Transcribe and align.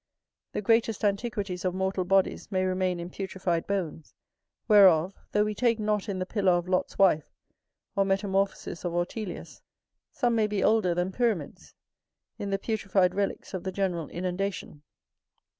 The 0.53 0.63
greatest 0.63 1.03
antiquities 1.05 1.63
of 1.63 1.75
mortal 1.75 2.05
bodies 2.05 2.51
may 2.51 2.65
remain 2.65 2.99
in 2.99 3.11
putrefied 3.11 3.67
bones, 3.67 4.15
whereof, 4.67 5.13
though 5.31 5.43
we 5.43 5.53
take 5.53 5.77
not 5.77 6.09
in 6.09 6.17
the 6.17 6.25
pillar 6.25 6.53
of 6.53 6.67
Lot's 6.67 6.97
wife, 6.97 7.29
or 7.95 8.03
metamorphosis 8.03 8.83
of 8.83 8.93
Ortelius, 8.95 9.61
some 10.09 10.33
may 10.33 10.47
be 10.47 10.63
older 10.63 10.95
than 10.95 11.11
pyramids, 11.11 11.75
in 12.39 12.49
the 12.49 12.57
putrefied 12.57 13.11
relicks 13.11 13.53
of 13.53 13.63
the 13.63 13.71
general 13.71 14.09
inundation. 14.09 14.81